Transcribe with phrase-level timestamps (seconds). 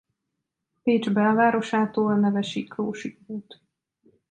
[0.83, 3.61] Pécs belvárosától neve Siklósi út.